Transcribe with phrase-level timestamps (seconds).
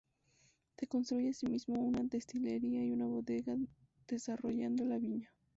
[0.77, 3.55] Se construye asimismo una destilería y una bodega,
[4.07, 5.29] desarrollando la viña.